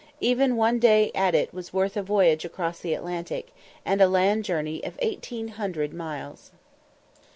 Even 0.19 0.55
one 0.57 0.79
day 0.79 1.11
at 1.13 1.35
it 1.35 1.53
was 1.53 1.73
worth 1.73 1.95
a 1.95 2.01
voyage 2.01 2.43
across 2.43 2.79
the 2.79 2.95
Atlantic, 2.95 3.53
and 3.85 4.01
a 4.01 4.07
land 4.09 4.43
journey 4.43 4.83
of 4.83 4.95
eighteen 4.97 5.49
hundred 5.49 5.93
miles. 5.93 6.51